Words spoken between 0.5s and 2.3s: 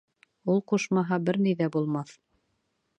Ул ҡушмаһа, бер ни ҙә булмаҫ.